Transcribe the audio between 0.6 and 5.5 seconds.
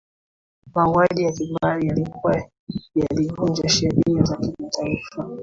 mauaji ya kimbari yalikuwa yalivunja sheria za kimataifa